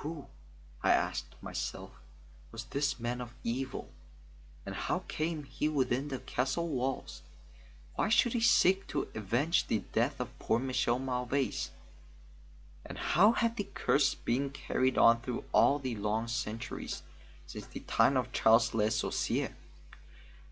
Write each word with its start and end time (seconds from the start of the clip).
Who, 0.00 0.26
I 0.82 0.90
asked 0.90 1.36
myself, 1.40 1.92
was 2.50 2.64
this 2.64 2.98
man 2.98 3.20
of 3.20 3.32
evil, 3.44 3.92
and 4.66 4.74
how 4.74 5.04
came 5.06 5.44
he 5.44 5.68
within 5.68 6.08
the 6.08 6.18
castle 6.18 6.66
walls? 6.66 7.22
Why 7.94 8.08
should 8.08 8.32
he 8.32 8.40
seek 8.40 8.88
to 8.88 9.06
avenge 9.14 9.68
the 9.68 9.78
death 9.92 10.18
of 10.18 10.36
poor 10.40 10.58
Michel 10.58 10.98
Mauvais, 10.98 11.68
and 12.84 12.98
how 12.98 13.30
had 13.30 13.54
the 13.56 13.68
curse 13.72 14.16
been 14.16 14.50
carried 14.50 14.98
on 14.98 15.20
through 15.20 15.44
all 15.52 15.78
the 15.78 15.94
long 15.94 16.26
centuries 16.26 17.04
since 17.46 17.66
the 17.68 17.78
time 17.78 18.16
of 18.16 18.32
Charles 18.32 18.74
Le 18.74 18.88
Sorcier? 18.90 19.54